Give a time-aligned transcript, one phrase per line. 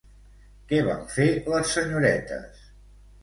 [0.71, 2.65] Què van fer les senyoretes?